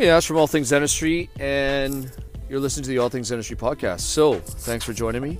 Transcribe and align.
Hey, 0.00 0.08
Ash 0.08 0.26
from 0.26 0.38
All 0.38 0.46
Things 0.46 0.70
Dentistry, 0.70 1.28
and 1.38 2.10
you're 2.48 2.58
listening 2.58 2.84
to 2.84 2.88
the 2.88 2.96
All 2.96 3.10
Things 3.10 3.28
Dentistry 3.28 3.54
podcast. 3.54 4.00
So, 4.00 4.36
thanks 4.36 4.82
for 4.82 4.94
joining 4.94 5.20
me. 5.20 5.38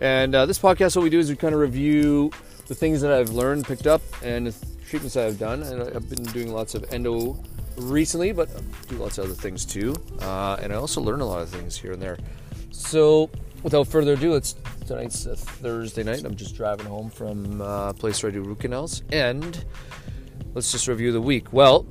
And 0.00 0.32
uh, 0.32 0.46
this 0.46 0.60
podcast, 0.60 0.94
what 0.94 1.02
we 1.02 1.10
do 1.10 1.18
is 1.18 1.28
we 1.28 1.34
kind 1.34 1.52
of 1.52 1.60
review 1.60 2.30
the 2.68 2.74
things 2.76 3.00
that 3.00 3.10
I've 3.10 3.30
learned, 3.30 3.64
picked 3.64 3.88
up, 3.88 4.02
and 4.22 4.46
the 4.46 4.66
treatments 4.86 5.14
that 5.14 5.26
I've 5.26 5.40
done. 5.40 5.64
And 5.64 5.82
I've 5.82 6.08
been 6.08 6.22
doing 6.26 6.52
lots 6.52 6.76
of 6.76 6.84
endo 6.92 7.36
recently, 7.78 8.30
but 8.30 8.48
I 8.50 8.60
do 8.86 8.94
lots 8.94 9.18
of 9.18 9.24
other 9.24 9.34
things 9.34 9.64
too. 9.64 9.92
Uh, 10.20 10.56
and 10.62 10.72
I 10.72 10.76
also 10.76 11.00
learn 11.00 11.20
a 11.20 11.26
lot 11.26 11.42
of 11.42 11.48
things 11.48 11.76
here 11.76 11.90
and 11.90 12.00
there. 12.00 12.16
So, 12.70 13.28
without 13.64 13.88
further 13.88 14.12
ado, 14.12 14.36
it's 14.36 14.54
tonight's 14.86 15.24
Thursday 15.24 16.04
night. 16.04 16.24
I'm 16.24 16.36
just 16.36 16.54
driving 16.54 16.86
home 16.86 17.10
from 17.10 17.60
uh, 17.60 17.88
a 17.88 17.94
place 17.94 18.22
where 18.22 18.30
I 18.30 18.34
do 18.36 18.42
root 18.42 18.60
canals, 18.60 19.02
and 19.10 19.64
let's 20.54 20.70
just 20.70 20.86
review 20.86 21.10
the 21.10 21.20
week. 21.20 21.52
Well, 21.52 21.86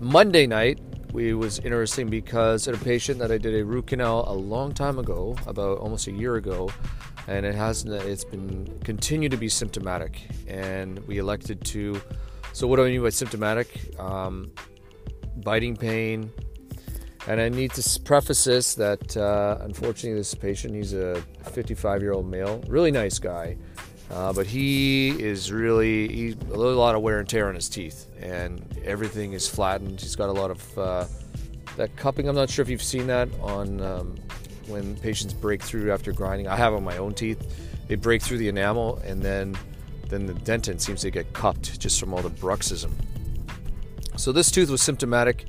Monday 0.00 0.46
night 0.46 0.80
we 1.12 1.34
was 1.34 1.58
interesting 1.58 2.08
because 2.08 2.66
at 2.66 2.74
a 2.74 2.78
patient 2.78 3.18
that 3.18 3.30
I 3.30 3.36
did 3.36 3.54
a 3.54 3.64
root 3.64 3.88
canal 3.88 4.24
a 4.26 4.32
long 4.32 4.72
time 4.72 4.98
ago, 4.98 5.36
about 5.46 5.78
almost 5.78 6.06
a 6.06 6.12
year 6.12 6.36
ago, 6.36 6.70
and 7.26 7.44
it 7.44 7.54
hasn't. 7.54 7.92
It's 8.04 8.24
been 8.24 8.78
continued 8.82 9.30
to 9.32 9.36
be 9.36 9.50
symptomatic, 9.50 10.22
and 10.48 10.98
we 11.06 11.18
elected 11.18 11.62
to. 11.66 12.00
So 12.54 12.66
what 12.66 12.76
do 12.76 12.84
I 12.84 12.88
mean 12.88 13.02
by 13.02 13.10
symptomatic? 13.10 13.98
Um, 14.00 14.50
biting 15.36 15.76
pain, 15.76 16.30
and 17.26 17.38
I 17.38 17.50
need 17.50 17.72
to 17.72 18.00
preface 18.00 18.44
this 18.44 18.74
that 18.76 19.16
uh, 19.16 19.58
unfortunately 19.60 20.18
this 20.18 20.34
patient, 20.34 20.74
he's 20.74 20.94
a 20.94 21.22
55 21.52 22.00
year 22.00 22.12
old 22.12 22.30
male, 22.30 22.62
really 22.68 22.90
nice 22.90 23.18
guy. 23.18 23.58
Uh, 24.10 24.32
but 24.32 24.46
he 24.46 25.10
is 25.10 25.52
really 25.52 26.32
a 26.32 26.56
lot 26.56 26.96
of 26.96 27.02
wear 27.02 27.20
and 27.20 27.28
tear 27.28 27.48
on 27.48 27.54
his 27.54 27.68
teeth, 27.68 28.06
and 28.20 28.60
everything 28.84 29.32
is 29.32 29.46
flattened. 29.46 30.00
He's 30.00 30.16
got 30.16 30.28
a 30.28 30.32
lot 30.32 30.50
of 30.50 30.78
uh, 30.78 31.06
that 31.76 31.94
cupping. 31.96 32.28
I'm 32.28 32.34
not 32.34 32.50
sure 32.50 32.62
if 32.62 32.68
you've 32.68 32.82
seen 32.82 33.06
that 33.06 33.28
on 33.40 33.80
um, 33.80 34.16
when 34.66 34.96
patients 34.96 35.32
break 35.32 35.62
through 35.62 35.92
after 35.92 36.12
grinding. 36.12 36.48
I 36.48 36.56
have 36.56 36.74
on 36.74 36.82
my 36.82 36.96
own 36.96 37.14
teeth. 37.14 37.68
They 37.86 37.94
break 37.94 38.22
through 38.22 38.38
the 38.38 38.48
enamel, 38.48 38.96
and 39.04 39.22
then 39.22 39.56
then 40.08 40.26
the 40.26 40.34
dentin 40.34 40.80
seems 40.80 41.02
to 41.02 41.10
get 41.10 41.32
cupped 41.32 41.78
just 41.78 42.00
from 42.00 42.12
all 42.12 42.20
the 42.20 42.30
bruxism. 42.30 42.90
So 44.16 44.32
this 44.32 44.50
tooth 44.50 44.70
was 44.70 44.82
symptomatic 44.82 45.46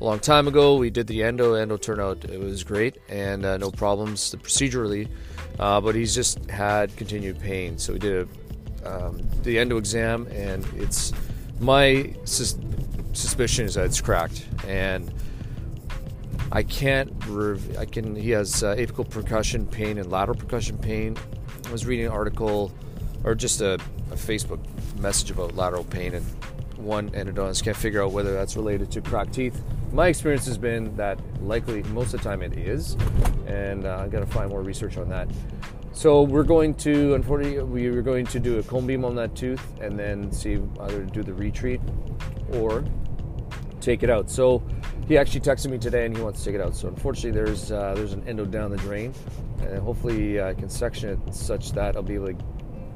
a 0.00 0.04
long 0.04 0.18
time 0.18 0.48
ago. 0.48 0.76
We 0.76 0.90
did 0.90 1.06
the 1.06 1.22
endo. 1.22 1.54
Endo 1.54 1.76
turned 1.76 2.00
out 2.00 2.24
it 2.24 2.40
was 2.40 2.64
great 2.64 2.98
and 3.08 3.44
uh, 3.44 3.56
no 3.56 3.70
problems 3.70 4.34
procedurally, 4.34 5.08
uh, 5.60 5.80
but 5.80 5.94
he's 5.94 6.14
just 6.14 6.50
had 6.50 6.96
continued 6.96 7.38
pain. 7.38 7.78
So 7.78 7.92
we 7.92 7.98
did 7.98 8.28
a, 8.84 9.06
um, 9.06 9.20
the 9.42 9.58
endo 9.58 9.76
exam, 9.76 10.26
and 10.32 10.66
it's 10.76 11.12
my 11.60 12.14
sus- 12.24 12.58
suspicion 13.12 13.66
is 13.66 13.74
that 13.74 13.84
it's 13.84 14.00
cracked, 14.00 14.46
and 14.66 15.12
I 16.50 16.62
can't. 16.62 17.12
Rev- 17.28 17.76
I 17.78 17.84
can. 17.84 18.16
He 18.16 18.30
has 18.30 18.64
uh, 18.64 18.74
apical 18.74 19.08
percussion 19.08 19.66
pain 19.66 19.98
and 19.98 20.10
lateral 20.10 20.36
percussion 20.36 20.78
pain. 20.78 21.16
I 21.68 21.70
was 21.70 21.86
reading 21.86 22.06
an 22.06 22.12
article 22.12 22.72
or 23.22 23.34
just 23.34 23.60
a, 23.60 23.74
a 23.74 24.16
Facebook 24.16 24.58
message 24.98 25.30
about 25.30 25.54
lateral 25.54 25.84
pain 25.84 26.14
and 26.14 26.24
one 26.76 27.10
endodontist 27.10 27.62
can't 27.62 27.76
figure 27.76 28.02
out 28.02 28.12
whether 28.12 28.32
that's 28.32 28.56
related 28.56 28.90
to 28.92 29.00
cracked 29.02 29.34
teeth. 29.34 29.62
My 29.92 30.06
experience 30.06 30.46
has 30.46 30.56
been 30.56 30.94
that 30.96 31.18
likely 31.42 31.82
most 31.84 32.14
of 32.14 32.22
the 32.22 32.28
time 32.28 32.42
it 32.42 32.56
is, 32.56 32.96
and 33.46 33.84
uh, 33.84 33.96
I'm 33.96 34.10
gonna 34.10 34.24
find 34.24 34.48
more 34.48 34.62
research 34.62 34.96
on 34.96 35.08
that. 35.08 35.28
So 35.92 36.22
we're 36.22 36.44
going 36.44 36.74
to, 36.76 37.14
unfortunately, 37.14 37.60
we 37.64 37.88
are 37.88 38.00
going 38.00 38.24
to 38.26 38.38
do 38.38 38.60
a 38.60 38.62
cone 38.62 38.86
beam 38.86 39.04
on 39.04 39.16
that 39.16 39.34
tooth 39.34 39.62
and 39.80 39.98
then 39.98 40.30
see 40.30 40.60
either 40.80 41.04
do 41.04 41.24
the 41.24 41.34
retreat 41.34 41.80
or 42.52 42.84
take 43.80 44.04
it 44.04 44.10
out. 44.10 44.30
So 44.30 44.62
he 45.08 45.18
actually 45.18 45.40
texted 45.40 45.70
me 45.70 45.78
today 45.78 46.06
and 46.06 46.16
he 46.16 46.22
wants 46.22 46.38
to 46.38 46.44
take 46.46 46.54
it 46.54 46.60
out. 46.60 46.76
So 46.76 46.86
unfortunately, 46.86 47.32
there's 47.32 47.72
uh, 47.72 47.94
there's 47.96 48.12
an 48.12 48.22
endo 48.28 48.44
down 48.44 48.70
the 48.70 48.76
drain, 48.76 49.12
and 49.62 49.80
hopefully 49.80 50.40
I 50.40 50.54
can 50.54 50.68
section 50.68 51.10
it 51.10 51.34
such 51.34 51.72
that 51.72 51.96
I'll 51.96 52.02
be 52.02 52.14
able 52.14 52.28
to 52.28 52.36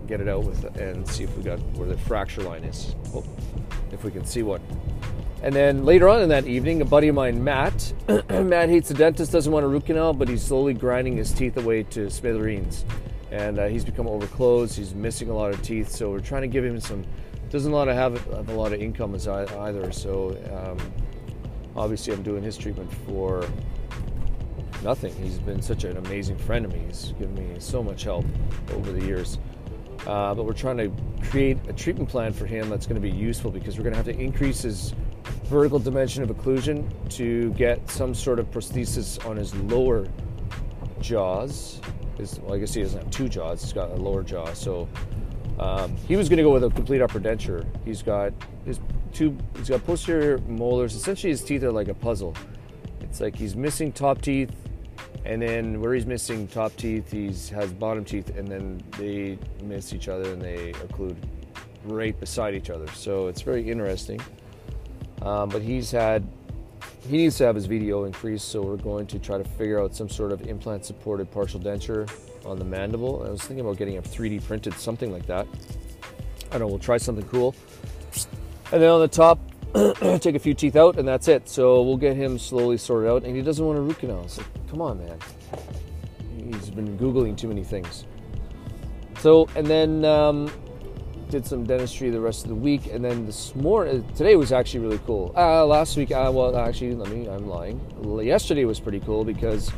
get 0.07 0.21
it 0.21 0.29
out 0.29 0.45
with 0.45 0.65
and 0.77 1.07
see 1.09 1.25
if 1.25 1.37
we 1.37 1.43
got 1.43 1.59
where 1.73 1.89
the 1.89 1.99
fracture 1.99 2.43
line 2.43 2.63
is. 2.63 2.95
Hope 3.11 3.27
if 3.91 4.05
we 4.05 4.13
can 4.13 4.25
see 4.25 4.45
one. 4.45 4.63
And 5.45 5.55
then 5.55 5.85
later 5.85 6.09
on 6.09 6.23
in 6.23 6.31
that 6.31 6.47
evening, 6.47 6.81
a 6.81 6.87
buddy 6.87 7.09
of 7.09 7.15
mine, 7.17 7.45
Matt, 7.45 7.93
Matt 8.31 8.71
hates 8.71 8.89
the 8.89 8.95
dentist, 8.95 9.31
doesn't 9.31 9.53
want 9.53 9.63
a 9.63 9.69
root 9.69 9.85
canal, 9.85 10.15
but 10.15 10.27
he's 10.27 10.43
slowly 10.43 10.73
grinding 10.73 11.19
his 11.19 11.33
teeth 11.33 11.59
away 11.59 11.83
to 11.83 12.09
smithereens. 12.09 12.87
And 13.31 13.59
uh, 13.59 13.67
he's 13.67 13.85
become 13.85 14.07
overclosed. 14.07 14.75
He's 14.75 14.95
missing 14.95 15.29
a 15.29 15.35
lot 15.35 15.53
of 15.53 15.61
teeth, 15.61 15.91
so 15.91 16.11
we're 16.11 16.21
trying 16.21 16.41
to 16.43 16.49
give 16.49 16.65
him 16.65 16.81
some. 16.81 17.05
Doesn't 17.51 17.71
a 17.71 17.75
lot 17.75 17.89
of 17.89 17.95
have, 17.95 18.25
have 18.33 18.49
a 18.49 18.55
lot 18.55 18.73
of 18.73 18.81
income 18.81 19.15
as 19.15 19.29
I, 19.29 19.45
either. 19.67 19.93
So 19.93 20.31
um, 20.51 20.93
obviously, 21.77 22.15
I'm 22.15 22.23
doing 22.23 22.43
his 22.43 22.57
treatment 22.57 22.91
for 23.05 23.47
nothing. 24.83 25.15
He's 25.23 25.37
been 25.37 25.61
such 25.61 25.85
an 25.85 25.99
amazing 25.99 26.39
friend 26.39 26.71
to 26.71 26.75
me. 26.75 26.87
He's 26.87 27.13
given 27.19 27.35
me 27.35 27.61
so 27.61 27.83
much 27.83 28.05
help 28.05 28.25
over 28.73 28.91
the 28.93 29.05
years. 29.05 29.37
Uh, 30.07 30.35
but 30.35 30.45
we're 30.45 30.55
trying 30.55 30.79
to 30.79 30.91
create 31.29 31.59
a 31.69 31.75
treatment 31.75 32.09
plan 32.09 32.33
for 32.33 32.47
him 32.47 32.71
that's 32.71 32.87
going 32.87 33.01
to 33.01 33.07
be 33.07 33.15
useful 33.15 33.51
because 33.51 33.77
we're 33.77 33.85
going 33.85 33.93
to 33.93 33.99
have 33.99 34.07
to 34.07 34.19
increase 34.19 34.63
his 34.63 34.95
vertical 35.45 35.79
dimension 35.79 36.23
of 36.23 36.31
occlusion 36.31 36.89
to 37.11 37.53
get 37.53 37.89
some 37.91 38.15
sort 38.15 38.39
of 38.39 38.51
prosthesis 38.51 39.25
on 39.27 39.37
his 39.37 39.55
lower 39.55 40.09
jaws. 41.01 41.81
His, 42.19 42.39
well, 42.41 42.55
I 42.55 42.59
guess 42.59 42.75
he 42.75 42.83
doesn't 42.83 43.03
have 43.03 43.11
two 43.11 43.29
jaws, 43.29 43.63
he's 43.63 43.73
got 43.73 43.91
a 43.91 43.97
lower 43.97 44.23
jaw. 44.23 44.53
So 44.55 44.89
um, 45.59 45.97
he 46.09 46.17
was 46.17 46.29
going 46.29 46.39
to 46.39 46.43
go 46.43 46.53
with 46.53 46.65
a 46.65 46.71
complete 46.71 47.01
upper 47.01 47.21
denture. 47.21 47.67
He's 47.85 48.03
got 48.03 48.33
his 48.65 48.81
two, 49.13 49.37
he's 49.57 49.69
got 49.69 49.85
posterior 49.85 50.39
molars. 50.49 50.95
Essentially, 50.95 51.31
his 51.31 51.43
teeth 51.43 51.63
are 51.63 51.73
like 51.73 51.89
a 51.89 51.95
puzzle. 51.95 52.35
It's 53.01 53.21
like 53.21 53.37
he's 53.37 53.55
missing 53.55 53.93
top 53.93 54.23
teeth, 54.23 54.51
and 55.25 55.41
then 55.41 55.81
where 55.81 55.95
he's 55.95 56.07
missing 56.07 56.49
top 56.49 56.75
teeth, 56.77 57.13
he 57.13 57.27
has 57.55 57.73
bottom 57.73 58.05
teeth, 58.05 58.37
and 58.37 58.49
then 58.49 58.83
they 58.99 59.39
miss 59.63 59.93
each 59.93 60.09
other 60.09 60.33
and 60.33 60.43
they 60.43 60.73
occlude 60.73 61.17
right 61.85 62.19
beside 62.19 62.55
each 62.55 62.71
other. 62.71 62.87
So 62.89 63.29
it's 63.29 63.43
very 63.43 63.71
interesting. 63.71 64.21
Um, 65.25 65.49
but 65.49 65.63
he's 65.63 65.91
had, 65.91 66.27
he 67.09 67.17
needs 67.17 67.39
to 67.39 67.45
have 67.45 67.55
his 67.55 67.67
VDO 67.67 68.07
increased, 68.07 68.49
so 68.49 68.63
we're 68.63 68.77
going 68.77 69.07
to 69.09 69.19
try 69.19 69.39
to 69.39 69.45
figure 69.45 69.83
out 69.83 69.97
some 69.97 70.09
sort 70.09 70.33
of 70.33 70.47
implant 70.47 70.85
supported 70.85 71.31
partial 71.31 71.59
denture 71.59 72.09
on 72.45 72.59
the 72.59 72.65
mandible. 72.65 73.25
I 73.27 73.31
was 73.31 73.41
thinking 73.41 73.61
about 73.61 73.79
getting 73.79 73.97
a 73.97 74.03
3D 74.03 74.45
printed 74.45 74.75
something 74.75 75.11
like 75.11 75.27
that. 75.27 75.47
I 76.49 76.59
don't 76.59 76.61
know, 76.61 76.67
we'll 76.67 76.79
try 76.79 76.99
something 76.99 77.27
cool. 77.29 77.55
And 78.71 78.83
then 78.83 78.91
on 78.91 79.01
the 79.01 79.09
top, 79.09 79.41
take 80.21 80.37
a 80.37 80.39
few 80.39 80.55
teeth 80.55 80.77
out, 80.77 80.99
and 80.99 81.09
that's 81.09 81.27
it. 81.27 81.49
So 81.49 81.83
we'll 81.83 81.97
get 81.97 82.17
him 82.17 82.39
slowly 82.39 82.77
sorted 82.77 83.11
out. 83.11 83.25
And 83.25 83.35
he 83.35 83.43
doesn't 83.43 83.65
want 83.65 83.79
a 83.79 83.83
root 83.83 83.99
canal. 83.99 84.29
So 84.29 84.43
come 84.71 84.81
on, 84.81 84.99
man. 84.99 85.19
He's 86.37 86.71
been 86.71 86.97
Googling 86.99 87.37
too 87.37 87.49
many 87.49 87.65
things. 87.65 88.05
So, 89.19 89.49
and 89.57 89.67
then 89.67 90.05
um, 90.05 90.51
did 91.35 91.45
some 91.45 91.65
dentistry 91.65 92.11
the 92.11 92.21
rest 92.21 92.45
of 92.45 92.49
the 92.49 92.55
week, 92.55 92.87
and 92.93 93.05
then 93.05 93.27
this 93.27 93.57
morning, 93.57 94.07
today 94.15 94.37
was 94.37 94.53
actually 94.53 94.79
really 94.79 95.01
cool. 95.05 95.33
Uh, 95.37 95.67
last 95.67 95.97
week, 95.97 96.13
uh, 96.13 96.31
well, 96.33 96.57
actually, 96.57 96.95
let 96.95 97.11
me, 97.11 97.27
I'm 97.27 97.49
lying. 97.49 97.81
Yesterday 98.23 98.65
was 98.65 98.79
pretty 98.79 99.01
cool 99.01 99.25
because, 99.25 99.73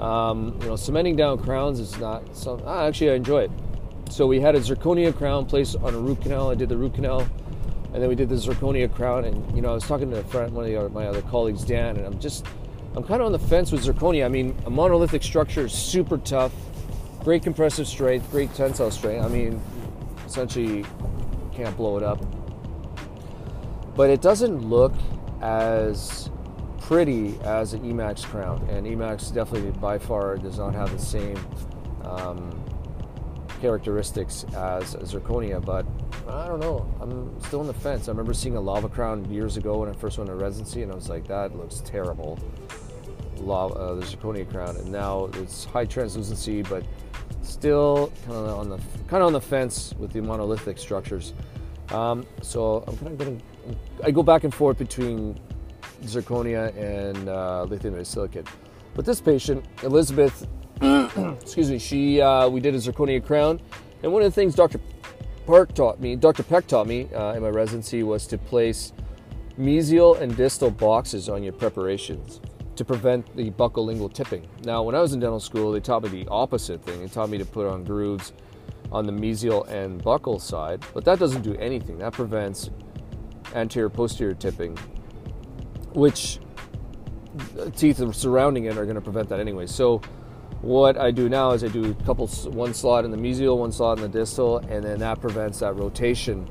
um, 0.00 0.56
you 0.62 0.68
know, 0.68 0.76
cementing 0.76 1.14
down 1.14 1.36
crowns 1.36 1.80
is 1.80 1.98
not 1.98 2.34
some. 2.34 2.62
Uh, 2.66 2.86
actually, 2.88 3.10
I 3.10 3.14
enjoy 3.14 3.42
it. 3.42 3.50
So 4.08 4.26
we 4.26 4.40
had 4.40 4.54
a 4.54 4.58
zirconia 4.58 5.14
crown 5.14 5.44
placed 5.44 5.76
on 5.76 5.92
a 5.92 5.98
root 5.98 6.22
canal. 6.22 6.50
I 6.50 6.54
did 6.54 6.70
the 6.70 6.78
root 6.78 6.94
canal, 6.94 7.28
and 7.92 8.02
then 8.02 8.08
we 8.08 8.14
did 8.14 8.30
the 8.30 8.36
zirconia 8.36 8.90
crown. 8.90 9.26
And 9.26 9.54
you 9.54 9.60
know, 9.60 9.72
I 9.72 9.74
was 9.74 9.84
talking 9.84 10.10
to 10.12 10.20
a 10.20 10.24
friend, 10.24 10.54
one 10.54 10.64
of 10.64 10.70
the, 10.70 10.88
my 10.88 11.08
other 11.08 11.20
colleagues, 11.20 11.62
Dan, 11.62 11.98
and 11.98 12.06
I'm 12.06 12.18
just, 12.18 12.46
I'm 12.94 13.04
kind 13.04 13.20
of 13.20 13.26
on 13.26 13.32
the 13.32 13.38
fence 13.38 13.70
with 13.70 13.84
zirconia. 13.84 14.24
I 14.24 14.28
mean, 14.28 14.56
a 14.64 14.70
monolithic 14.70 15.22
structure 15.22 15.66
is 15.66 15.74
super 15.74 16.16
tough, 16.16 16.54
great 17.22 17.42
compressive 17.42 17.86
strength, 17.86 18.30
great 18.30 18.54
tensile 18.54 18.90
strength. 18.90 19.22
I 19.22 19.28
mean, 19.28 19.60
essentially 20.26 20.84
can't 21.54 21.76
blow 21.76 21.96
it 21.96 22.02
up. 22.02 22.20
But 23.94 24.10
it 24.10 24.20
doesn't 24.20 24.68
look 24.68 24.92
as 25.40 26.28
pretty 26.80 27.38
as 27.42 27.72
an 27.72 27.80
Emax 27.80 28.22
crown, 28.24 28.66
and 28.70 28.86
Emax 28.86 29.32
definitely 29.32 29.70
by 29.80 29.98
far 29.98 30.36
does 30.36 30.58
not 30.58 30.74
have 30.74 30.92
the 30.92 30.98
same 30.98 31.38
um, 32.04 32.62
characteristics 33.60 34.44
as 34.54 34.94
zirconia. 34.96 35.64
But 35.64 35.86
I 36.28 36.46
don't 36.46 36.60
know. 36.60 36.86
I'm 37.00 37.40
still 37.40 37.60
on 37.60 37.66
the 37.66 37.74
fence. 37.74 38.08
I 38.08 38.10
remember 38.10 38.34
seeing 38.34 38.56
a 38.56 38.60
lava 38.60 38.88
crown 38.88 39.24
years 39.32 39.56
ago 39.56 39.78
when 39.78 39.88
I 39.88 39.92
first 39.92 40.18
went 40.18 40.28
to 40.28 40.36
residency, 40.36 40.82
and 40.82 40.92
I 40.92 40.94
was 40.94 41.08
like, 41.08 41.26
that 41.28 41.56
looks 41.56 41.80
terrible. 41.84 42.38
Lava, 43.38 43.74
uh, 43.74 43.94
the 43.94 44.02
zirconia 44.02 44.50
crown, 44.50 44.76
and 44.76 44.90
now 44.90 45.30
it's 45.34 45.64
high 45.64 45.84
translucency, 45.84 46.62
but 46.62 46.84
still 47.46 48.12
kind 48.26 48.36
of 48.36 48.58
on 48.58 48.68
the 48.68 48.76
kind 49.08 49.22
of 49.22 49.28
on 49.28 49.32
the 49.32 49.40
fence 49.40 49.94
with 49.98 50.12
the 50.12 50.20
monolithic 50.20 50.78
structures. 50.78 51.32
Um, 51.90 52.26
so 52.42 52.84
I'm 52.86 52.96
kind 52.98 53.12
of 53.12 53.18
going 53.18 53.42
I 54.04 54.10
go 54.10 54.22
back 54.22 54.44
and 54.44 54.52
forth 54.52 54.78
between 54.78 55.38
zirconia 56.02 56.76
and 56.76 57.28
uh, 57.28 57.64
lithium 57.64 58.02
silicate. 58.04 58.46
But 58.94 59.04
this 59.04 59.20
patient, 59.20 59.64
Elizabeth, 59.82 60.46
excuse 60.80 61.70
me, 61.70 61.78
she 61.78 62.20
uh, 62.20 62.48
we 62.48 62.60
did 62.60 62.74
a 62.74 62.78
zirconia 62.78 63.24
crown, 63.24 63.60
and 64.02 64.12
one 64.12 64.22
of 64.22 64.26
the 64.26 64.34
things 64.34 64.54
Dr. 64.54 64.80
Park 65.46 65.74
taught 65.74 66.00
me, 66.00 66.16
Dr. 66.16 66.42
Peck 66.42 66.66
taught 66.66 66.86
me 66.86 67.08
uh, 67.14 67.34
in 67.34 67.42
my 67.42 67.48
residency 67.48 68.02
was 68.02 68.26
to 68.26 68.38
place 68.38 68.92
mesial 69.58 70.20
and 70.20 70.36
distal 70.36 70.70
boxes 70.70 71.28
on 71.28 71.42
your 71.42 71.52
preparations 71.52 72.40
to 72.76 72.84
prevent 72.84 73.34
the 73.36 73.50
buccolingual 73.50 74.12
tipping. 74.12 74.46
Now, 74.64 74.82
when 74.82 74.94
I 74.94 75.00
was 75.00 75.12
in 75.12 75.20
dental 75.20 75.40
school, 75.40 75.72
they 75.72 75.80
taught 75.80 76.02
me 76.02 76.08
the 76.08 76.28
opposite 76.28 76.82
thing. 76.82 77.00
They 77.00 77.08
taught 77.08 77.30
me 77.30 77.38
to 77.38 77.44
put 77.44 77.66
on 77.66 77.84
grooves 77.84 78.32
on 78.92 79.06
the 79.06 79.12
mesial 79.12 79.68
and 79.68 80.02
buccal 80.02 80.40
side, 80.40 80.84
but 80.94 81.04
that 81.04 81.18
doesn't 81.18 81.42
do 81.42 81.54
anything. 81.56 81.98
That 81.98 82.12
prevents 82.12 82.70
anterior 83.54 83.88
posterior 83.88 84.34
tipping, 84.34 84.76
which 85.92 86.38
teeth 87.76 88.02
surrounding 88.14 88.64
it 88.64 88.78
are 88.78 88.84
going 88.84 88.94
to 88.94 89.00
prevent 89.00 89.28
that 89.28 89.40
anyway. 89.40 89.66
So, 89.66 90.00
what 90.62 90.96
I 90.96 91.10
do 91.10 91.28
now 91.28 91.52
is 91.52 91.62
I 91.62 91.68
do 91.68 91.90
a 91.90 92.04
couple, 92.04 92.26
one 92.26 92.72
slot 92.72 93.04
in 93.04 93.10
the 93.10 93.16
mesial, 93.16 93.58
one 93.58 93.72
slot 93.72 93.98
in 93.98 94.02
the 94.02 94.08
distal, 94.08 94.58
and 94.58 94.82
then 94.82 94.98
that 95.00 95.20
prevents 95.20 95.60
that 95.60 95.76
rotation 95.76 96.48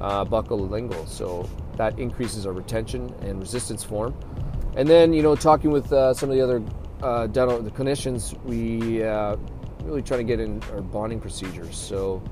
uh, 0.00 0.24
buccolingual. 0.24 1.08
So 1.08 1.48
that 1.76 1.98
increases 1.98 2.46
our 2.46 2.52
retention 2.52 3.12
and 3.22 3.40
resistance 3.40 3.82
form. 3.82 4.14
And 4.76 4.86
then, 4.86 5.14
you 5.14 5.22
know, 5.22 5.34
talking 5.34 5.70
with 5.70 5.90
uh, 5.90 6.12
some 6.12 6.28
of 6.28 6.36
the 6.36 6.42
other 6.42 6.62
uh, 7.02 7.26
dental 7.28 7.60
the 7.62 7.70
clinicians, 7.70 8.38
we 8.44 9.02
uh, 9.02 9.36
really 9.82 10.02
try 10.02 10.18
to 10.18 10.22
get 10.22 10.38
in 10.38 10.62
our 10.72 10.82
bonding 10.82 11.18
procedures. 11.18 11.76
So, 11.76 12.22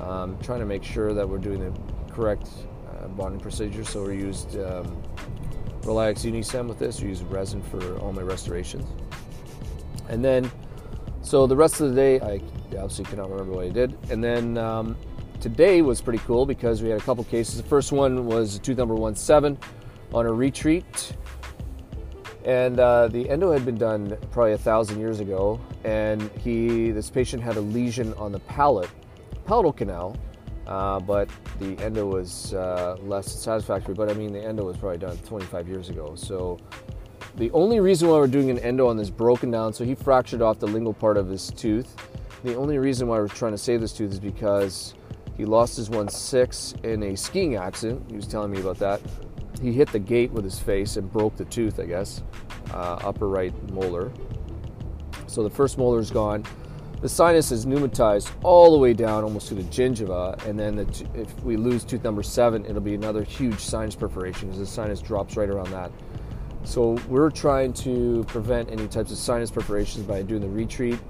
um, 0.00 0.38
trying 0.42 0.60
to 0.60 0.66
make 0.66 0.82
sure 0.82 1.12
that 1.12 1.28
we're 1.28 1.36
doing 1.36 1.60
the 1.60 2.12
correct 2.12 2.48
uh, 2.88 3.08
bonding 3.08 3.40
procedures. 3.40 3.90
So, 3.90 4.04
we 4.04 4.16
used 4.16 4.56
um, 4.56 5.02
RelyX 5.82 6.24
Unicem 6.24 6.66
with 6.66 6.78
this. 6.78 7.02
We 7.02 7.08
use 7.08 7.22
resin 7.24 7.62
for 7.62 7.98
all 7.98 8.12
my 8.12 8.22
restorations. 8.22 8.88
And 10.08 10.24
then, 10.24 10.50
so 11.20 11.46
the 11.46 11.56
rest 11.56 11.82
of 11.82 11.90
the 11.90 11.94
day, 11.94 12.20
I 12.20 12.40
obviously 12.78 13.04
cannot 13.04 13.30
remember 13.30 13.52
what 13.52 13.66
I 13.66 13.68
did. 13.68 13.98
And 14.10 14.24
then 14.24 14.56
um, 14.56 14.96
today 15.40 15.82
was 15.82 16.00
pretty 16.00 16.20
cool 16.20 16.46
because 16.46 16.82
we 16.82 16.88
had 16.88 16.98
a 16.98 17.04
couple 17.04 17.22
cases. 17.24 17.58
The 17.58 17.68
first 17.68 17.92
one 17.92 18.24
was 18.24 18.58
tooth 18.60 18.78
number 18.78 18.96
17 19.14 19.58
on 20.14 20.26
a 20.26 20.32
retreat. 20.32 21.14
And 22.44 22.80
uh, 22.80 23.08
the 23.08 23.28
endo 23.30 23.52
had 23.52 23.64
been 23.64 23.78
done 23.78 24.16
probably 24.32 24.52
a 24.52 24.58
thousand 24.58 24.98
years 24.98 25.20
ago, 25.20 25.60
and 25.84 26.22
he, 26.38 26.90
this 26.90 27.08
patient 27.08 27.42
had 27.42 27.56
a 27.56 27.60
lesion 27.60 28.12
on 28.14 28.32
the 28.32 28.40
palate, 28.40 28.90
palatal 29.46 29.72
canal, 29.72 30.16
uh, 30.66 30.98
but 30.98 31.28
the 31.60 31.78
endo 31.78 32.06
was 32.06 32.54
uh, 32.54 32.96
less 33.02 33.30
satisfactory. 33.30 33.94
But 33.94 34.10
I 34.10 34.14
mean, 34.14 34.32
the 34.32 34.42
endo 34.42 34.64
was 34.64 34.76
probably 34.76 34.98
done 34.98 35.16
25 35.18 35.68
years 35.68 35.88
ago. 35.88 36.14
So 36.16 36.58
the 37.36 37.50
only 37.52 37.78
reason 37.78 38.08
why 38.08 38.16
we're 38.16 38.26
doing 38.26 38.50
an 38.50 38.58
endo 38.58 38.88
on 38.88 38.96
this 38.96 39.10
broken 39.10 39.50
down, 39.50 39.72
so 39.72 39.84
he 39.84 39.94
fractured 39.94 40.42
off 40.42 40.58
the 40.58 40.66
lingual 40.66 40.94
part 40.94 41.16
of 41.16 41.28
his 41.28 41.48
tooth. 41.50 41.96
The 42.42 42.56
only 42.56 42.78
reason 42.78 43.06
why 43.06 43.18
we're 43.18 43.28
trying 43.28 43.52
to 43.52 43.58
save 43.58 43.80
this 43.80 43.92
tooth 43.92 44.10
is 44.10 44.20
because 44.20 44.94
he 45.36 45.44
lost 45.44 45.76
his 45.76 45.88
1-6 45.88 46.84
in 46.84 47.02
a 47.04 47.16
skiing 47.16 47.54
accident. 47.54 48.04
He 48.08 48.16
was 48.16 48.26
telling 48.26 48.50
me 48.50 48.60
about 48.60 48.78
that. 48.78 49.00
He 49.60 49.72
hit 49.72 49.92
the 49.92 49.98
gate 49.98 50.30
with 50.32 50.44
his 50.44 50.58
face 50.58 50.96
and 50.96 51.10
broke 51.10 51.36
the 51.36 51.44
tooth, 51.44 51.78
I 51.78 51.86
guess, 51.86 52.22
uh, 52.72 52.98
upper 53.02 53.28
right 53.28 53.52
molar. 53.72 54.12
So 55.26 55.42
the 55.42 55.50
first 55.50 55.78
molar 55.78 56.00
is 56.00 56.10
gone 56.10 56.44
the 57.02 57.08
sinus 57.08 57.50
is 57.50 57.66
pneumatized 57.66 58.30
all 58.44 58.70
the 58.70 58.78
way 58.78 58.92
down 58.92 59.24
almost 59.24 59.48
to 59.48 59.54
the 59.54 59.64
gingiva, 59.64 60.40
and 60.46 60.56
then 60.56 60.76
the 60.76 60.84
t- 60.84 61.04
if 61.16 61.42
we 61.42 61.56
lose 61.56 61.84
tooth 61.84 62.04
number 62.04 62.22
seven, 62.22 62.64
it'll 62.64 62.80
be 62.80 62.94
another 62.94 63.24
huge 63.24 63.58
sinus 63.58 63.96
perforation 63.96 64.46
because 64.46 64.60
the 64.60 64.66
sinus 64.66 65.00
drops 65.00 65.36
right 65.36 65.48
around 65.48 65.72
that. 65.72 65.90
So 66.62 66.92
we're 67.08 67.30
trying 67.30 67.72
to 67.72 68.22
prevent 68.28 68.70
any 68.70 68.86
types 68.86 69.10
of 69.10 69.18
sinus 69.18 69.50
perforations 69.50 70.06
by 70.06 70.22
doing 70.22 70.42
the 70.42 70.48
retreat 70.48 71.00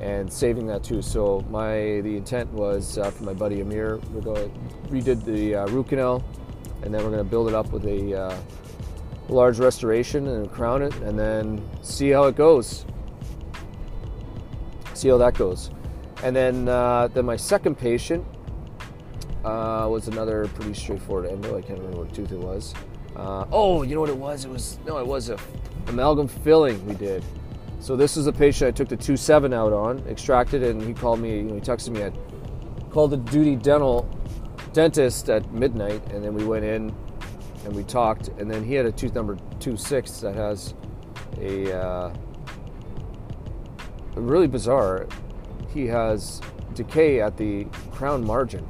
and 0.00 0.32
saving 0.32 0.66
that 0.68 0.82
too. 0.82 1.02
So 1.02 1.44
my 1.50 2.00
the 2.00 2.16
intent 2.16 2.50
was 2.54 2.96
uh, 2.96 3.10
for 3.10 3.24
my 3.24 3.34
buddy 3.34 3.60
Amir, 3.60 3.98
going 4.22 4.50
redid 4.88 5.22
the 5.26 5.54
uh, 5.54 5.66
root 5.66 5.88
canal, 5.88 6.24
and 6.82 6.92
then 6.94 7.02
we're 7.02 7.10
going 7.10 7.24
to 7.24 7.30
build 7.30 7.48
it 7.48 7.54
up 7.54 7.70
with 7.72 7.84
a 7.84 8.18
uh, 8.18 8.36
large 9.28 9.58
restoration 9.58 10.26
and 10.28 10.50
crown 10.50 10.82
it, 10.82 10.94
and 10.96 11.18
then 11.18 11.62
see 11.82 12.10
how 12.10 12.24
it 12.24 12.36
goes 12.36 12.84
see 15.00 15.08
how 15.08 15.16
that 15.16 15.34
goes. 15.34 15.70
And 16.22 16.36
then, 16.36 16.68
uh, 16.68 17.08
then 17.08 17.24
my 17.24 17.36
second 17.36 17.76
patient 17.76 18.24
uh, 19.44 19.88
was 19.90 20.08
another 20.08 20.46
pretty 20.54 20.74
straightforward 20.74 21.30
endo. 21.30 21.56
I 21.56 21.62
can't 21.62 21.78
remember 21.78 22.02
what 22.02 22.14
tooth 22.14 22.30
it 22.30 22.38
was. 22.38 22.74
Uh, 23.16 23.46
oh, 23.50 23.82
you 23.82 23.94
know 23.94 24.02
what 24.02 24.10
it 24.10 24.16
was? 24.16 24.44
It 24.44 24.50
was 24.50 24.78
no, 24.86 24.98
it 24.98 25.06
was 25.06 25.30
a 25.30 25.38
amalgam 25.88 26.28
filling 26.28 26.84
we 26.86 26.94
did. 26.94 27.24
So 27.80 27.96
this 27.96 28.16
was 28.16 28.26
a 28.26 28.32
patient 28.32 28.68
I 28.68 28.70
took 28.72 28.88
the 28.88 28.96
two 28.96 29.16
seven 29.16 29.54
out 29.54 29.72
on, 29.72 29.98
extracted, 30.06 30.62
and 30.62 30.80
he 30.82 30.92
called 30.92 31.18
me. 31.18 31.38
You 31.38 31.42
know, 31.44 31.54
he 31.54 31.60
texted 31.60 31.90
me 31.90 32.02
at 32.02 32.12
called 32.90 33.10
the 33.10 33.16
duty 33.16 33.56
dental 33.56 34.08
dentist 34.72 35.28
at 35.28 35.50
midnight, 35.52 36.02
and 36.12 36.24
then 36.24 36.34
we 36.34 36.44
went 36.44 36.64
in 36.64 36.94
and 37.64 37.74
we 37.74 37.84
talked, 37.84 38.28
and 38.38 38.50
then 38.50 38.64
he 38.64 38.74
had 38.74 38.86
a 38.86 38.92
tooth 38.92 39.14
number 39.14 39.36
two 39.58 39.76
six 39.76 40.20
that 40.20 40.34
has 40.34 40.74
a 41.38 41.76
uh, 41.76 42.14
really 44.14 44.46
bizarre. 44.46 45.06
He 45.72 45.86
has 45.86 46.40
decay 46.74 47.20
at 47.20 47.36
the 47.36 47.64
crown 47.92 48.24
margin, 48.24 48.66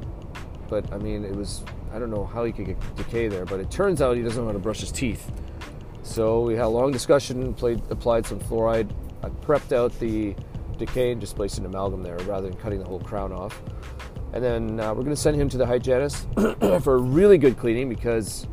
but 0.69 0.93
I 0.93 0.99
mean, 0.99 1.25
it 1.25 1.35
was 1.35 1.63
I 1.93 1.99
don't 1.99 2.11
know 2.11 2.25
how 2.25 2.45
he 2.45 2.53
could 2.53 2.67
get 2.67 2.97
decay 2.97 3.29
there, 3.29 3.45
but 3.45 3.61
it 3.61 3.71
turns 3.71 4.01
out 4.01 4.17
he 4.17 4.23
doesn't 4.23 4.41
know 4.41 4.49
how 4.49 4.53
to 4.53 4.59
brush 4.59 4.81
his 4.81 4.93
teeth. 4.93 5.31
So 6.03 6.41
we 6.41 6.55
had 6.55 6.65
a 6.65 6.69
long 6.69 6.93
discussion, 6.93 7.55
played, 7.55 7.83
applied 7.91 8.27
some 8.27 8.41
fluoride. 8.41 8.91
I 9.23 9.29
prepped 9.29 9.73
out 9.73 9.97
the 10.01 10.35
decay 10.79 11.13
and 11.13 11.21
just 11.21 11.37
placed 11.37 11.59
an 11.59 11.67
amalgam 11.67 12.03
there 12.03 12.19
rather 12.21 12.49
than 12.49 12.57
cutting 12.59 12.79
the 12.79 12.85
whole 12.85 13.01
crown 13.01 13.33
off. 13.33 13.61
And 14.33 14.45
then 14.45 14.81
uh, 14.81 14.95
we're 14.95 15.03
going 15.03 15.15
to 15.15 15.17
send 15.17 15.41
him 15.41 15.49
to 15.49 15.59
the 15.59 15.67
hygienist 15.67 16.27
for 16.83 16.95
a 16.95 16.99
really 16.99 17.39
good 17.39 17.59
cleaning 17.59 17.89
because 17.89 18.47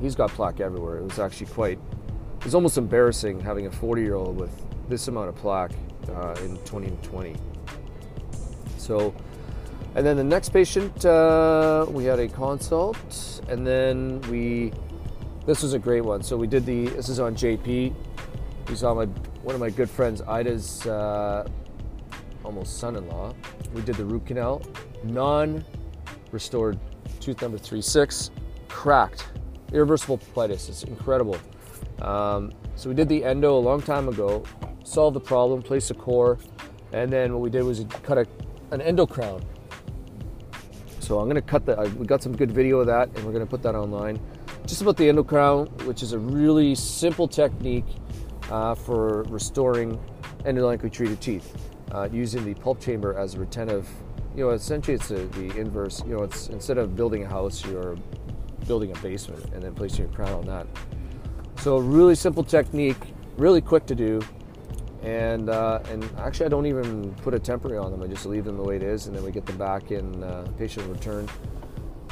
he's 0.00 0.14
got 0.14 0.30
plaque 0.30 0.60
everywhere. 0.60 0.98
It 0.98 1.04
was 1.04 1.18
actually 1.18 1.46
quite, 1.46 1.78
it 2.38 2.44
was 2.44 2.54
almost 2.54 2.76
embarrassing 2.76 3.40
having 3.40 3.66
a 3.66 3.70
40 3.70 4.02
year 4.02 4.14
old 4.14 4.36
with 4.36 4.50
this 4.88 5.08
amount 5.08 5.30
of 5.30 5.36
plaque 5.36 5.72
uh, 6.08 6.34
in 6.42 6.56
2020. 6.64 7.34
So, 8.76 9.14
and 9.94 10.04
then 10.04 10.16
the 10.16 10.24
next 10.24 10.50
patient, 10.50 11.04
uh, 11.04 11.86
we 11.88 12.04
had 12.04 12.18
a 12.18 12.28
consult, 12.28 13.40
and 13.48 13.66
then 13.66 14.20
we, 14.22 14.72
this 15.46 15.62
was 15.62 15.72
a 15.72 15.78
great 15.78 16.02
one. 16.02 16.22
So 16.22 16.36
we 16.36 16.46
did 16.46 16.66
the, 16.66 16.86
this 16.86 17.08
is 17.08 17.20
on 17.20 17.34
JP. 17.34 17.94
We 18.68 18.74
saw 18.74 18.94
my 18.94 19.06
one 19.42 19.56
of 19.56 19.60
my 19.60 19.70
good 19.70 19.90
friends, 19.90 20.22
Ida's 20.22 20.86
uh, 20.86 21.48
almost 22.44 22.78
son-in-law. 22.78 23.34
We 23.74 23.82
did 23.82 23.96
the 23.96 24.04
root 24.04 24.26
canal, 24.26 24.62
non-restored 25.04 26.78
tooth 27.20 27.42
number 27.42 27.58
three 27.58 27.82
six, 27.82 28.30
cracked, 28.68 29.28
irreversible 29.72 30.18
pulpitis. 30.18 30.68
It's 30.68 30.84
incredible. 30.84 31.36
Um, 32.00 32.52
so 32.74 32.88
we 32.88 32.94
did 32.94 33.08
the 33.08 33.24
endo 33.24 33.56
a 33.56 33.58
long 33.58 33.80
time 33.80 34.08
ago 34.08 34.44
solved 34.84 35.16
the 35.16 35.20
problem, 35.20 35.62
placed 35.62 35.90
a 35.90 35.94
core, 35.94 36.38
and 36.92 37.12
then 37.12 37.32
what 37.32 37.40
we 37.40 37.50
did 37.50 37.62
was 37.62 37.84
cut 38.02 38.18
a, 38.18 38.26
an 38.70 38.80
endo 38.80 39.06
crown. 39.06 39.42
So 41.00 41.18
I'm 41.18 41.28
gonna 41.28 41.42
cut 41.42 41.64
that. 41.66 41.92
We 41.94 42.06
got 42.06 42.22
some 42.22 42.36
good 42.36 42.52
video 42.52 42.80
of 42.80 42.86
that, 42.86 43.08
and 43.14 43.24
we're 43.24 43.32
gonna 43.32 43.46
put 43.46 43.62
that 43.62 43.74
online. 43.74 44.20
Just 44.66 44.82
about 44.82 44.96
the 44.96 45.08
endo 45.08 45.24
crown, 45.24 45.66
which 45.84 46.02
is 46.02 46.12
a 46.12 46.18
really 46.18 46.74
simple 46.74 47.26
technique 47.26 47.86
uh, 48.50 48.74
for 48.74 49.22
restoring 49.24 49.98
endodontically 50.44 50.92
treated 50.92 51.20
teeth, 51.20 51.56
uh, 51.92 52.08
using 52.12 52.44
the 52.44 52.54
pulp 52.54 52.80
chamber 52.80 53.14
as 53.14 53.34
a 53.34 53.38
retentive. 53.38 53.88
You 54.34 54.44
know, 54.44 54.50
essentially 54.50 54.94
it's 54.94 55.10
a, 55.10 55.26
the 55.26 55.58
inverse. 55.58 56.02
You 56.06 56.16
know, 56.16 56.22
it's 56.22 56.48
instead 56.48 56.78
of 56.78 56.96
building 56.96 57.24
a 57.24 57.28
house, 57.28 57.64
you're 57.64 57.96
building 58.66 58.90
a 58.96 58.98
basement 59.00 59.44
and 59.52 59.62
then 59.62 59.74
placing 59.74 60.06
your 60.06 60.14
crown 60.14 60.32
on 60.32 60.46
that. 60.46 60.66
So 61.58 61.78
really 61.78 62.14
simple 62.14 62.42
technique, 62.42 62.96
really 63.36 63.60
quick 63.60 63.86
to 63.86 63.94
do, 63.94 64.20
and 65.02 65.50
uh, 65.50 65.80
and 65.90 66.08
actually 66.18 66.46
I 66.46 66.48
don't 66.48 66.66
even 66.66 67.14
put 67.16 67.34
a 67.34 67.38
temporary 67.38 67.78
on 67.78 67.90
them. 67.92 68.02
I 68.02 68.06
just 68.06 68.26
leave 68.26 68.44
them 68.44 68.56
the 68.56 68.62
way 68.62 68.76
it 68.76 68.82
is, 68.82 69.06
and 69.06 69.14
then 69.14 69.22
we 69.22 69.30
get 69.30 69.46
them 69.46 69.58
back 69.58 69.90
in 69.90 70.24
uh, 70.24 70.46
patient 70.58 70.86
return 70.88 71.28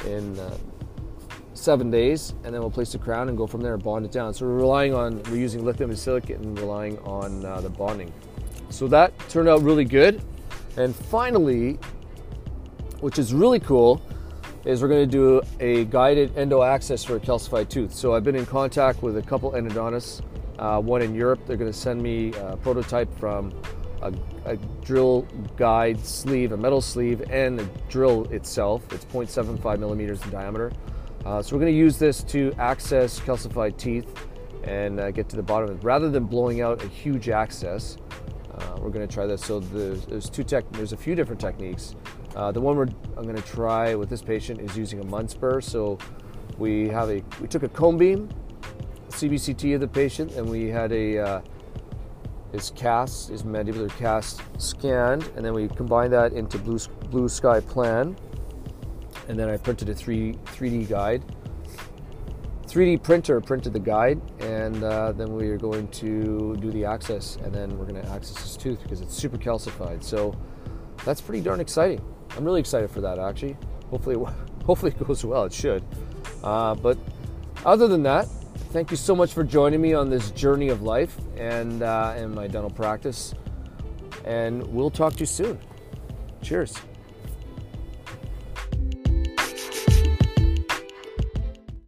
in 0.05 0.37
uh, 0.39 0.57
seven 1.53 1.89
days, 1.89 2.33
and 2.43 2.53
then 2.53 2.61
we'll 2.61 2.71
place 2.71 2.91
the 2.91 2.97
crown 2.97 3.29
and 3.29 3.37
go 3.37 3.47
from 3.47 3.61
there 3.61 3.73
and 3.73 3.83
bond 3.83 4.05
it 4.05 4.11
down. 4.11 4.33
So 4.33 4.45
we're 4.45 4.55
relying 4.55 4.93
on 4.93 5.21
we're 5.23 5.37
using 5.37 5.65
lithium 5.65 5.89
and 5.89 5.99
silicate 5.99 6.37
and 6.37 6.57
relying 6.59 6.99
on 6.99 7.43
uh, 7.43 7.61
the 7.61 7.69
bonding. 7.69 8.13
So 8.71 8.87
that 8.87 9.17
turned 9.29 9.49
out 9.49 9.61
really 9.61 9.85
good. 9.85 10.21
And 10.77 10.95
finally, 10.95 11.77
which 13.01 13.19
is 13.19 13.33
really 13.33 13.59
cool, 13.59 14.01
is 14.65 14.81
we're 14.81 14.87
going 14.87 15.09
to 15.09 15.11
do 15.11 15.41
a 15.59 15.85
guided 15.85 16.37
endo 16.37 16.63
access 16.63 17.03
for 17.03 17.15
a 17.15 17.19
calcified 17.19 17.69
tooth. 17.69 17.93
So 17.93 18.15
I've 18.15 18.23
been 18.23 18.35
in 18.35 18.45
contact 18.45 19.01
with 19.01 19.17
a 19.17 19.21
couple 19.21 19.51
endodontists 19.51 20.21
uh, 20.59 20.79
one 20.79 21.01
in 21.01 21.15
Europe. 21.15 21.39
They're 21.45 21.57
going 21.57 21.71
to 21.71 21.77
send 21.77 22.01
me 22.01 22.33
a 22.33 22.55
prototype 22.55 23.11
from 23.17 23.51
a, 24.01 24.13
a, 24.45 24.57
drill 24.83 25.23
guide 25.57 26.03
sleeve, 26.05 26.51
a 26.51 26.57
metal 26.57 26.81
sleeve, 26.81 27.23
and 27.29 27.57
the 27.57 27.65
drill 27.89 28.25
itself. 28.31 28.91
It's 28.93 29.05
0.75 29.05 29.79
millimeters 29.79 30.21
in 30.23 30.29
diameter. 30.29 30.71
Uh, 31.25 31.41
so 31.41 31.55
we're 31.55 31.61
going 31.61 31.73
to 31.73 31.77
use 31.77 31.97
this 31.97 32.23
to 32.25 32.53
access 32.57 33.19
calcified 33.19 33.77
teeth 33.77 34.07
and 34.63 34.99
uh, 34.99 35.11
get 35.11 35.29
to 35.29 35.35
the 35.35 35.43
bottom 35.43 35.69
of 35.69 35.77
it. 35.77 35.83
Rather 35.83 36.09
than 36.09 36.25
blowing 36.25 36.61
out 36.61 36.83
a 36.83 36.87
huge 36.87 37.29
access, 37.29 37.97
uh, 38.53 38.77
we're 38.79 38.89
going 38.89 39.07
to 39.07 39.13
try 39.13 39.25
this. 39.25 39.43
So 39.43 39.59
there's, 39.59 40.05
there's 40.05 40.29
two 40.29 40.43
tech. 40.43 40.69
There's 40.71 40.93
a 40.93 40.97
few 40.97 41.15
different 41.15 41.39
techniques. 41.39 41.95
Uh, 42.35 42.51
the 42.51 42.61
one 42.61 42.77
I'm 43.17 43.23
going 43.23 43.35
to 43.35 43.41
try 43.41 43.95
with 43.95 44.09
this 44.09 44.21
patient 44.21 44.61
is 44.61 44.77
using 44.77 44.99
a 44.99 45.03
Munce 45.03 45.37
bur. 45.39 45.61
So 45.61 45.97
We 46.57 46.89
have 46.89 47.09
a 47.09 47.23
we 47.41 47.47
took 47.47 47.63
a 47.63 47.69
cone 47.69 47.97
beam, 47.97 48.29
CBCT 49.09 49.75
of 49.75 49.81
the 49.81 49.87
patient, 49.87 50.33
and 50.33 50.49
we 50.49 50.67
had 50.67 50.91
a 50.91 51.17
uh, 51.17 51.41
his 52.51 52.71
cast, 52.71 53.29
his 53.29 53.43
mandibular 53.43 53.89
cast 53.97 54.41
scanned, 54.57 55.29
and 55.35 55.45
then 55.45 55.53
we 55.53 55.67
combined 55.69 56.13
that 56.13 56.33
into 56.33 56.57
blue 56.57 56.79
blue 57.09 57.29
sky 57.29 57.61
plan, 57.61 58.15
and 59.27 59.39
then 59.39 59.49
I 59.49 59.57
printed 59.57 59.89
a 59.89 59.95
three 59.95 60.33
3D 60.47 60.89
guide. 60.89 61.23
3D 62.71 63.03
printer 63.03 63.41
printed 63.41 63.73
the 63.73 63.79
guide, 63.79 64.21
and 64.39 64.81
uh, 64.81 65.11
then 65.11 65.33
we 65.35 65.49
are 65.49 65.57
going 65.57 65.89
to 65.89 66.55
do 66.55 66.71
the 66.71 66.85
access, 66.85 67.35
and 67.43 67.53
then 67.53 67.77
we're 67.77 67.85
going 67.85 68.01
to 68.01 68.09
access 68.09 68.37
his 68.41 68.55
tooth 68.55 68.81
because 68.81 69.01
it's 69.01 69.13
super 69.13 69.37
calcified. 69.37 70.01
So 70.01 70.33
that's 71.03 71.19
pretty 71.19 71.41
darn 71.41 71.59
exciting. 71.59 72.01
I'm 72.37 72.45
really 72.45 72.61
excited 72.61 72.89
for 72.89 73.01
that 73.01 73.19
actually. 73.19 73.57
Hopefully, 73.89 74.15
hopefully 74.65 74.93
it 74.97 75.05
goes 75.05 75.25
well. 75.25 75.43
It 75.43 75.51
should. 75.51 75.83
Uh, 76.45 76.75
but 76.75 76.97
other 77.65 77.89
than 77.89 78.03
that, 78.03 78.29
thank 78.71 78.89
you 78.89 78.95
so 78.95 79.17
much 79.17 79.33
for 79.33 79.43
joining 79.43 79.81
me 79.81 79.93
on 79.93 80.09
this 80.09 80.31
journey 80.31 80.69
of 80.69 80.81
life 80.81 81.17
and 81.35 81.83
uh, 81.83 82.15
in 82.17 82.33
my 82.33 82.47
dental 82.47 82.71
practice. 82.71 83.33
And 84.23 84.65
we'll 84.67 84.91
talk 84.91 85.11
to 85.13 85.19
you 85.19 85.25
soon. 85.25 85.59
Cheers. 86.41 86.77